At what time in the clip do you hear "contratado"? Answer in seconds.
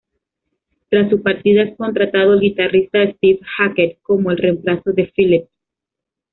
1.77-2.33